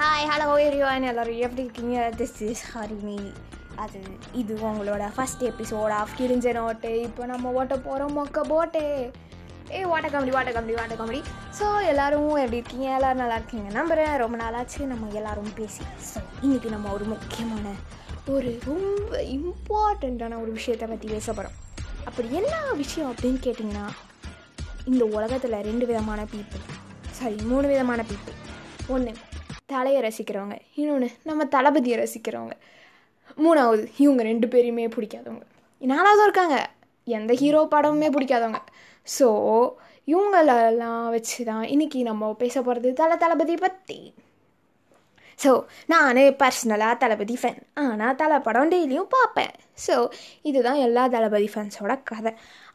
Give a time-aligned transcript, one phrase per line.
[0.00, 1.96] Hi hello எரிவான் எல்லோரும் எப்படி இருக்கீங்க?
[2.18, 3.16] திஸ் இஸ் ஹரிணி
[3.82, 3.98] அது
[4.40, 8.84] இது உங்களோட ஃபஸ்ட் எபிசோட் ஆஃப் கிழிஞ்ச நோட்டு இப்போ நம்ம ஓட்ட போகிறோம் மொக்க போட்டே.
[9.76, 11.20] ஏய் வாட்ட காமெடி வாட்ட காமெடி வாட்ட காமெடி
[11.58, 12.86] ஸோ எல்லோரும் எப்படி இருக்கீங்க?
[12.96, 15.82] எல்லோரும் நல்லா இருக்கீங்க நம்புகிறேன் ரொம்ப நாளாச்சு நம்ம எல்லோரும் பேசி.
[16.10, 17.74] ஸோ இன்றைக்கி நம்ம ஒரு முக்கியமான
[18.34, 21.56] ஒரு ரொம்ப இம்பார்ட்டண்ட்டான ஒரு விஷயத்தை பற்றி பேச போகிறோம்
[22.04, 23.86] அப்படி என்ன விஷயம் அப்படின்னு கேட்டிங்கன்னா
[24.84, 26.64] இந்த உலகத்தில் ரெண்டு விதமான பீப்புள்
[27.18, 28.36] சாரி மூணு விதமான பீப்புள்
[28.88, 29.12] ஒன்று
[29.72, 30.56] தலையை ரசிக்கிறவங்க.
[30.80, 32.54] இன்னொன்று நம்ம தளபதியை ரசிக்கிறவங்க.
[33.44, 35.44] மூணாவது இவங்க ரெண்டு பேரையுமே பிடிக்காதவங்க.
[35.90, 36.56] நாலாவது இருக்காங்க.
[37.16, 38.60] எந்த ஹீரோ படமுமே பிடிக்காதவங்க.
[39.18, 39.28] ஸோ
[40.12, 43.98] இவங்களெல்லாம் வச்சு தான் இன்றைக்கி நம்ம பேச போகிறது தலை தளபதி பற்றி
[45.42, 45.52] ஸோ
[45.92, 49.52] நான் பர்சனலாக தளபதி ஃபேன் ஆனால் தலை படம் டெய்லியும் பார்ப்பேன்.
[49.84, 49.94] ஸோ
[50.48, 52.32] இதுதான் எல்லா தளபதி ஃபேன்ஸோட கதை.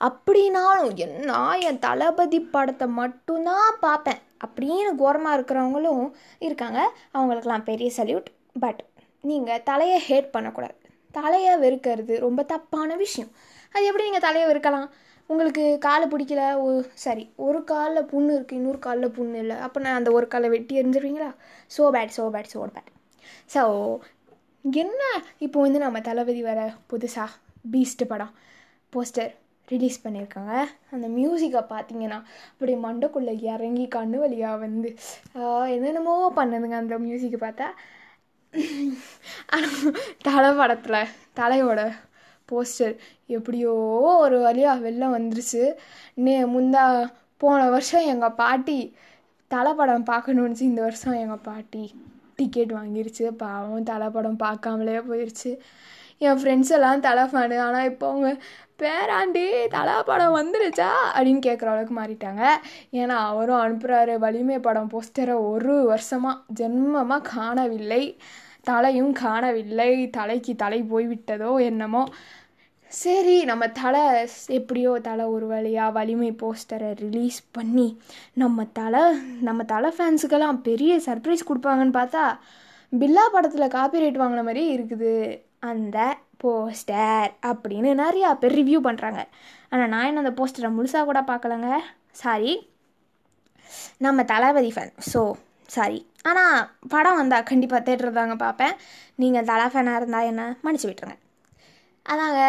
[0.07, 4.21] அப்படின்னாலும் என்ன என் தளபதி படத்தை மட்டும்தான் பார்ப்பேன்.
[4.45, 6.05] அப்படின்னு கோரமாக இருக்கிறவங்களும்
[6.47, 6.79] இருக்காங்க.
[7.17, 8.29] அவங்களுக்கெல்லாம் பெரிய சல்யூட்
[8.63, 8.81] பட்
[9.29, 10.75] நீங்கள் தலையை ஹேட் பண்ணக்கூடாது.
[11.19, 13.31] தலையை வெறுக்கிறது ரொம்ப தப்பான விஷயம்.
[13.73, 14.89] அது எப்படி நீங்கள் தலையை வெறுக்கலாம்?
[15.29, 16.41] உங்களுக்கு காலை பிடிக்கல?
[16.63, 16.65] ஓ
[17.05, 17.23] சரி.
[17.45, 19.55] ஒரு காலில் புண்ணு இருக்குது இன்னொரு காலில் புண்ணு இல்லை.
[19.65, 21.29] அப்போ நான் அந்த ஒரு காலை வெட்டி எரிஞ்சிருவீங்களா
[21.75, 22.91] so bad so bad so bad
[23.53, 23.61] so
[24.65, 25.01] என்ன?
[25.45, 26.59] இப்போ வந்து நம்ம தளபதி வர
[26.91, 27.31] புதுசாக
[27.73, 28.33] பீஸ்ட் படம்
[28.93, 29.33] போஸ்டர்
[29.67, 30.53] ரிலீஸ் பண்ணியிருக்காங்க
[30.95, 32.19] அந்த மியூசிக்கை பார்த்தீங்கன்னா
[32.51, 34.89] அப்படியே மண்டைக்குள்ளே இறங்கி கண்ணு வழியாக வந்து
[35.75, 37.67] என்னென்னமோ பண்ணுதுங்க அந்த மியூசிக்கை பார்த்தா.
[40.27, 41.79] தலை படத்தில் தலையோட
[42.51, 42.95] போஸ்டர்.
[43.37, 43.73] எப்படியோ
[44.23, 45.63] ஒரு வழியாக வெளில வந்துருச்சு.
[46.25, 46.83] நே முந்தா
[47.37, 48.79] போன வருஷம் எங்கள் பாட்டி
[49.51, 51.83] தலைப்படம் பார்க்கணுன்னுச்சு இந்த வருஷம் எங்கள் பாட்டி
[52.35, 53.25] டிக்கெட் வாங்கிருச்சு.
[53.43, 55.51] பாவம் தலைப்படம் பார்க்காமலே போயிடுச்சு
[56.25, 58.29] என் ஃப்ரெண்ட்ஸ் எல்லாம் தலை ஃபேனு ஆனால் இப்போ அவங்க
[58.81, 60.89] பேராண்டி தலா படம் வந்துருச்சா?
[61.15, 62.43] அப்படின்னு கேட்குற அளவுக்கு மாறிட்டாங்க.
[62.91, 68.03] ஏன்னா அவரும் அனுப்புகிறாரு வலிமை படம் போஸ்டரை ஒரு வருஷமாக ஜென்மமாக காணவில்லை.
[68.71, 69.91] தலையும் காணவில்லை.
[70.17, 72.03] தலைக்கு தலை போய்விட்டதோ என்னமோ.
[72.91, 74.03] சரி நம்ம தலை
[74.57, 77.87] எப்படியோ தலை ஒரு வழியாக வலிமை போஸ்டரை ரிலீஸ் பண்ணி
[78.41, 79.01] நம்ம தலை
[79.47, 82.23] நம்ம தலை ஃபேன்ஸுக்கெல்லாம் பெரிய சர்ப்ரைஸ் கொடுப்பாங்கன்னு பார்த்தா
[82.91, 85.13] பில்லா படத்தில் காப்பிரைட் வாங்கின மாதிரி இருக்குது.
[85.71, 85.97] அந்த
[86.43, 89.21] போஸ்டர் அப்படின்னு நிறையா பேர் ரிவ்யூ பண்ணுறாங்க
[89.71, 91.69] ஆனால் நான் என்ன அந்த போஸ்டரை முழுசாக கூட பார்க்கலங்க.
[92.21, 92.53] சாரி
[94.05, 95.21] நம்ம தளபதி ஃபேன் ஸோ
[95.69, 95.99] சாரி.
[96.29, 96.57] ஆனால்
[96.93, 98.75] படம் வந்தால் கண்டிப்பாக தேட்டர் தாங்க பார்ப்பேன்
[99.21, 100.43] நீங்கள் தலை ஃபேனாக இருந்தால் என்ன?
[100.63, 101.17] மன்னிச்சு விட்டுருங்க.
[102.05, 102.41] அதாங்க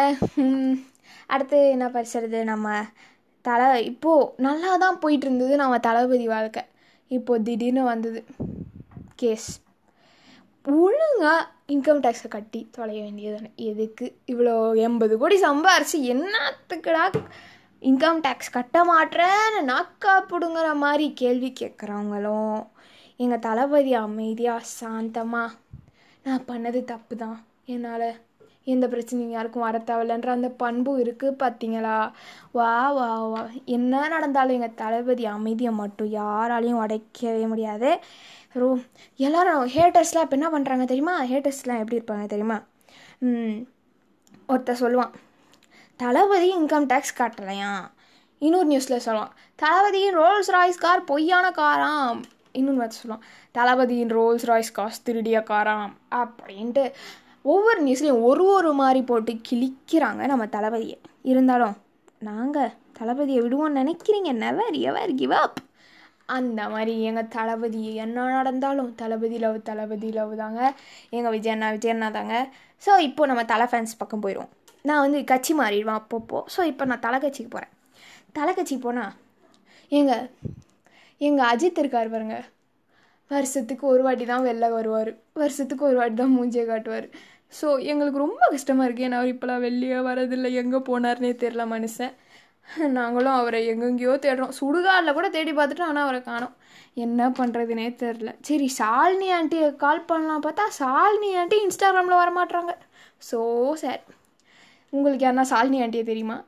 [1.26, 2.66] அடுத்து என்ன படிச்சுறது நம்ம
[3.44, 6.62] தலை இப்போது நல்லா தான் போயிட்டு இருந்தது நம்ம தளபதி வாழ்க்கை.
[7.10, 8.20] இப்போது திடீர்னு வந்தது
[9.14, 9.50] கேஸ்.
[10.64, 11.42] ஒழுங்காக
[11.74, 14.54] இன்கம் டேக்ஸை கட்டி தொலைய வேண்டியது எதுக்கு இவ்வளோ
[14.86, 17.04] எண்பது கோடி சம்பாரிச்சு என்னத்துக்குடா
[17.82, 22.58] இன்கம் டேக்ஸ் கட்ட மாட்டேன்னு நாக்கா பிடுங்குற மாதிரி கேள்வி கேட்குறவங்களும்
[23.20, 25.58] எங்கள் தளபதி அமைதியாக சாந்தமாக
[26.24, 27.38] நான் பண்ணது தப்பு தான்
[27.74, 28.08] என்னால்
[28.72, 31.96] எந்த பிரச்சனையும் யாருக்கும் வர தேவையில்லன்ற அந்த பண்பு இருக்குது பார்த்தீங்களா
[32.58, 33.42] வா வா வா.
[33.76, 37.90] என்ன நடந்தாலும் எங்கள் தளபதி அமைதியை மட்டும் யாராலையும் உடைக்கவே முடியாது.
[38.60, 38.68] ரோ
[39.26, 41.16] எல்லோரும் ஹேட்டர்ஸ்லாம் இப்போ என்ன பண்ணுறாங்க தெரியுமா?
[41.32, 42.58] ஹேட்டர்ஸ்லாம் எப்படி இருப்பாங்க தெரியுமா?
[44.52, 45.14] ஒருத்தர் சொல்லுவான்
[46.00, 47.72] தளபதி இன்கம் டேக்ஸ் கட்டலையா
[48.42, 52.20] இன்னொரு நியூஸில் சொல்லுவான் தளபதியின் ரோல்ஸ் ராய்ஸ் கார் பொய்யான காராம்.
[52.58, 53.24] இன்னொன்று பார்த்து சொல்லுவான்
[53.54, 56.84] தளபதியின் ரோல்ஸ் ராய்ஸ் காஸ் திருடிய காராம் அப்படின்ட்டு
[57.44, 60.96] ஒவ்வொரு நியூஸ்லேயும் ஒரு ஒரு மாதிரி போட்டு கிழிக்கிறாங்க நம்ம தளபதியை.
[61.30, 61.76] இருந்தாலும்
[62.28, 65.60] நாங்கள் தளபதியை விடுவோம்னு நினைக்கிறீங்க நெவர் எவர் கிவ் அப்
[66.36, 70.60] அந்த மாதிரி எங்கள் தளபதி என்ன நடந்தாலும் தளபதி லவ் தளபதி லவ் தாங்க.
[71.16, 72.36] எங்கள் விஜயண்ணா விஜயண்ணா தாங்க.
[72.82, 74.52] ஸோ இப்போது நம்ம தலை ஃபேன்ஸ் பக்கம் போயிடுவோம்
[74.88, 76.40] நான் வந்து கட்சி மாறிடுவேன் அப்பப்போ.
[76.54, 77.72] ஸோ இப்போ நான் தலை கட்சிக்கு போகிறேன்
[78.38, 79.14] தலை கட்சிக்கு போனால்
[79.92, 80.24] எங்கள்
[81.20, 82.36] எங்கள் அஜித் இருக்கார் பாருங்க.
[83.30, 85.10] வருஷத்துக்கு ஒரு வாட்டி தான் வெளில வருவார்.
[85.42, 87.06] வருஷத்துக்கு ஒரு வாட்டி தான் மூஞ்சியை காட்டுவார்.
[87.58, 90.50] ஸோ எங்களுக்கு ரொம்ப கஷ்டமாக இருக்குது ஏன்னா அவர் இப்போலாம் வெளியே வரதில்லை.
[90.62, 92.14] எங்கே போனார்னே தெரில மனுஷன்.
[92.98, 94.54] நாங்களும் அவரை எங்கெங்கேயோ தேடுறோம்.
[94.58, 96.54] சுடுகாடில் கூட தேடி பார்த்துட்டு ஆனால் அவரை காணோம்.
[97.04, 102.72] என்ன பண்ணுறதுனே தெரில சரி சாலினி ஆண்டியை கால் பண்ணலாம் பார்த்தா சாலினி ஆண்டி இன்ஸ்டாகிராமில் வரமாட்றாங்க.
[103.28, 103.38] ஸோ
[103.82, 104.02] சார்
[104.92, 106.38] உங்களுக்கு யாருன்னா சாலினி ஆண்டியை தெரியுமா?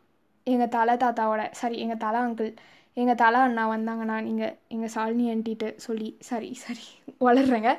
[0.47, 2.53] எங்கள் தலை தாத்தாவோட சாரி எங்கள் தலை அங்கிள்
[3.01, 6.87] எங்கள் தலை அண்ணா வந்தாங்கண்ணா நீங்கள் எங்கள் சாலினி ஆண்டிகிட்ட சொல்லி சாரி சாரி
[7.27, 7.73] வளர்றேங்க.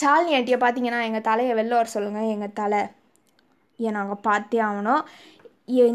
[0.00, 2.80] சாலினி ஆண்டியை பார்த்தீங்கன்னா எங்கள் தலையை வெளில வர சொல்லுங்கள் எங்கள் தலை.
[3.86, 5.02] ஏன் நாங்கள் பார்த்தே ஆகணும்.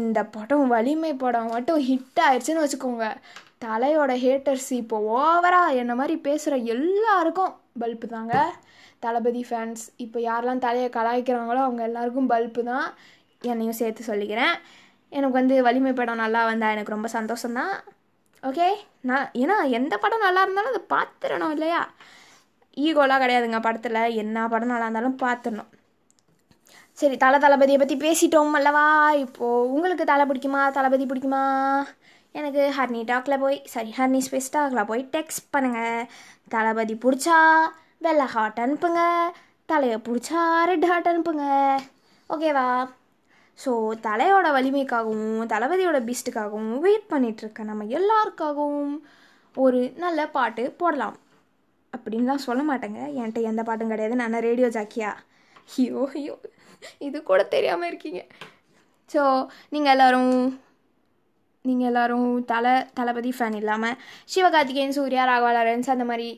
[0.00, 3.06] இந்த படம் வலிமை படம் மட்டும் ஹிட் ஆயிடுச்சுன்னு வச்சுக்கோங்க.
[3.64, 7.52] தலையோட ஹேட்டர்ஸ் இப்போ ஓவராக என்ன மாதிரி பேசுகிற எல்லாருக்கும்
[7.82, 8.34] பல்பு தாங்க.
[9.04, 12.86] தளபதி ஃபேன்ஸ் இப்போ யாரெல்லாம் தலையை கலாய்க்கிறாங்களோ அவங்க எல்லாருக்கும் பல்பு தான்.
[13.52, 14.54] என்னையும் சேர்த்து சொல்லிக்கிறேன்.
[15.16, 17.74] எனக்கு வந்து வலிமை படம் நல்லா வந்தால் எனக்கு ரொம்ப சந்தோஷம்தான்.
[18.48, 18.66] ஓகே
[19.08, 21.80] நான் ஏன்னா எந்த படம் நல்லா இருந்தாலும் அதை பார்த்துடணும் இல்லையா?
[22.84, 24.00] ஈகோலாம் கிடையாதுங்க படத்தில்.
[24.22, 25.70] என்ன படம் நல்லா இருந்தாலும் பார்த்துடணும்.
[26.98, 28.86] சரி தலை தளபதியை பற்றி பேசிட்டோம் அல்லவா?
[29.24, 30.62] இப்போது உங்களுக்கு தலை பிடிக்குமா?
[30.78, 31.42] தளபதி பிடிக்குமா?
[32.38, 36.08] எனக்கு ஹர்னி டாக்கில் போய் சாரி ஹர்னி ஸ்பேஸ் டாக்கில் போய் டெக்ஸ்ட் பண்ணுங்கள்
[36.54, 37.38] தளபதி பிடிச்சா
[38.06, 39.02] வெள்ளை ஹார்ட் அனுப்புங்க.
[39.72, 41.44] தலையை பிடிச்சா ரெட் ஹார்ட் அனுப்புங்க.
[42.30, 42.68] ஓகேவா
[43.58, 43.72] ஸோ
[44.06, 48.94] தலையோட வலிமைக்காகவும் தளபதியோட பீஸ்ட்டுக்காகவும் வெயிட் பண்ணிகிட்ருக்க நம்ம எல்லாருக்காகவும்
[49.56, 51.16] ஒரு நல்ல பாட்டு போடலாம்.
[51.92, 53.00] அப்படின்னு தான் சொல்ல மாட்டேங்க.
[53.18, 54.14] என்கிட்ட எந்த பாட்டும் கிடையாது.
[54.22, 55.10] நான் ரேடியோ ஜாக்கியா
[55.78, 56.34] ஐயோ ஐயோ.
[57.06, 58.20] இது கூட தெரியாமல் இருக்கீங்க.
[59.10, 59.22] ஸோ
[59.74, 60.34] நீங்கள் எல்லோரும்
[61.64, 63.98] நீங்கள் எல்லோரும் தலை தளபதி ஃபேன் இல்லாமல்
[64.32, 66.28] சிவகார்த்திகேயன் சூர்யா ராகவா லாரன்ஸ் அந்த மாதிரி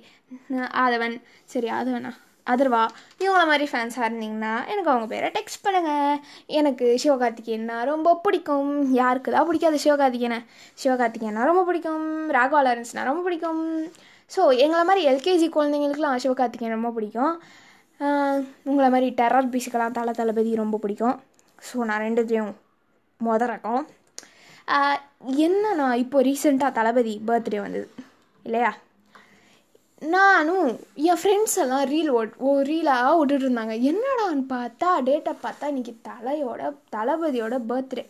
[0.85, 1.17] ஆதவன்
[1.53, 2.13] சரி ஆதவனா?
[2.47, 2.83] அதர்வா
[3.21, 6.19] இவங்கள மாதிரி ஃபேன்ஸாக இருந்தீங்கன்னா எனக்கு அவங்க பேரை டெக்ஸ்ட் பண்ணுங்கள்
[6.57, 8.71] எனக்கு சிவகார்த்திகேயன்னா ரொம்ப பிடிக்கும்.
[8.95, 10.39] யாருக்கு தான் பிடிக்காது சிவகார்த்திகேயனை?
[10.79, 12.05] சிவகார்த்திகேயனா ரொம்ப பிடிக்கும்.
[12.31, 13.63] ராகவா லாரன்ஸ்னா ரொம்ப பிடிக்கும்.
[14.31, 17.35] ஸோ எங்களை மாதிரி எல்கேஜி குழந்தைங்களுக்குலாம் சிவகார்த்திகேயன் ரொம்ப பிடிக்கும்.
[18.67, 21.17] உங்களை மாதிரி டெரர் பீஸுக்கெல்லாம் தலை தளபதி ரொம்ப பிடிக்கும்.
[21.63, 22.51] ஸோ நான் ரெண்டுத்தையும்
[23.21, 23.85] மொத ரகம்
[24.69, 24.99] ஆஹ்,
[25.45, 27.87] என்னன்னா இப்போ ரீசெண்டாக தளபதி பர்த்டே வந்தது.
[28.45, 28.71] இல்லையா?
[30.03, 35.97] நானும் என் ஃப்ரெண்ட்ஸ் எல்லாம் ரீல் ஓட் ஓ ரீலாக விட்டுட்டு இருந்தாங்க என்னடான்னு பார்த்தா டேட்டை பார்த்தா இன்னைக்கு
[36.09, 36.61] தலையோட
[36.97, 38.05] தளபதியோட பர்த்டே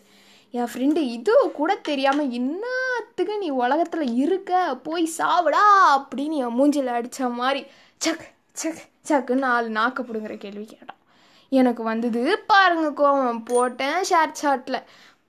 [0.55, 4.53] என் ஃப்ரெண்டு இது கூட தெரியாமல் என்னத்துக்கு நீ உலகத்தில் இருக்க?
[4.83, 5.65] போய் சாவடா!
[5.97, 7.63] அப்படின்னு என் மூஞ்சில் அடித்த மாதிரி
[8.01, 11.01] சக் சக் சக்குன்னு நாலு நாக்கப்படுங்கிற கேள்வி கேட்டான்.
[11.53, 13.45] எனக்கு வந்தது பாருங்க கோவம்.
[13.45, 14.81] போட்டேன் ஷேர் சாட்டில்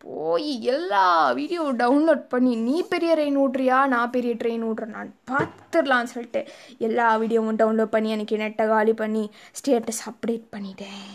[0.06, 3.78] போய் எல்லா வீடியோ டவுன்லோட் பண்ணி நீ பெரிய ட்ரெயின் ஓட்டுறியா?
[3.94, 4.96] நான் பெரிய ட்ரெயின் ஓட்டுறேன்.
[4.98, 6.42] நான் பார்த்துடலான்னு சொல்லிட்டு
[6.88, 9.24] எல்லா வீடியோவும் டவுன்லோட் பண்ணி எனக்கு நெட்டை காலி பண்ணி
[9.60, 11.08] ஸ்டேட்டஸ் அப்டேட் பண்ணிட்டேன்.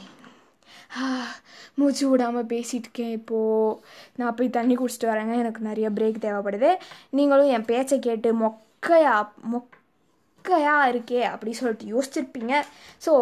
[1.81, 3.79] மூச்சு விடாமல் பேசிகிட்டு இருக்கேன் இப்போது
[4.21, 5.35] நான் போய் தண்ணி குடிச்சிட்டு வரேங்க.
[5.43, 6.71] எனக்கு நிறைய பிரேக் தேவைப்படுது.
[7.19, 9.15] நீங்களும் என் பேச்சை கேட்டு மொக்கையா
[10.45, 12.55] மொக்கையா இருக்கே அப்படி சொல்லிட்டு யோசிச்சிருப்பீங்க.
[13.05, 13.13] ஸோ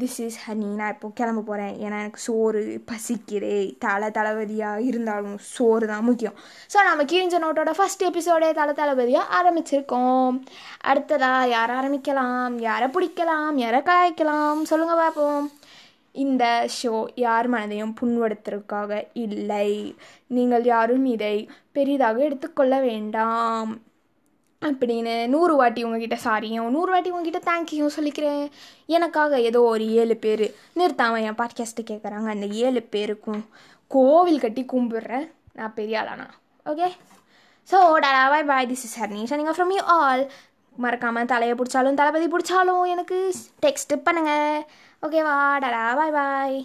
[0.00, 5.86] திஸ் இஸ் ஹனி நான் இப்போ கிளம்ப போகிறேன் ஏன்னா எனக்கு சோறு பசிக்கிறே தலை தளபதியாக இருந்தாலும் சோறு
[5.92, 6.36] தான் முக்கியம்.
[6.72, 10.40] ஸோ நம்ம கிழிஞ்ச நோட்டோட ஃபஸ்ட் எபிசோடே தலை தளபதியாக ஆரம்பிச்சிருக்கோம்.
[10.90, 12.58] அடுத்ததாக யாரை ஆரம்பிக்கலாம்?
[12.68, 13.54] யாரை பிடிக்கலாம்?
[13.64, 15.48] யாரை கலாய்க்கலாம் சொல்லுங்கள் பார்ப்போம்.
[16.24, 16.44] இந்த
[16.80, 16.94] ஷோ
[17.26, 19.72] யார் மனதையும் புண்படுத்துறதுக்காக இல்லை.
[20.36, 21.36] நீங்கள் யாரும் இதை
[21.78, 23.72] பெரிதாக எடுத்துக்கொள்ள வேண்டாம்.
[24.68, 28.44] அப்படின்னு நூறு வாட்டி உங்ககிட்ட சாரியும் நூறு வாட்டி உங்ககிட்ட தேங்க்யூ சொல்லிக்கிறேன்.
[28.86, 30.44] எனக்காக ஏதோ ஒரு ஏழு பேர்
[30.74, 33.42] நிறுத்தாமல் என் பாட்காஸ்ட்டு கேட்குறாங்க அந்த ஏழு பேருக்கும்
[33.90, 35.26] கோவில் கட்டி கும்பிட்றேன்.
[35.52, 36.26] நான் பெரிய ஆளானா?
[36.66, 36.88] Okay
[37.70, 40.24] so tata bye bye this is Harini நீங்கள் ஃப்ரம் யூ ஆல்
[40.76, 43.18] மறக்காமல் தலையை பிடிச்சாலும் தளபதி பிடிச்சாலும் எனக்கு
[43.66, 44.62] டெக்ஸ்ட் பண்ணுங்கள்
[45.06, 46.56] ஓகேவா டாடா பாய் பாய்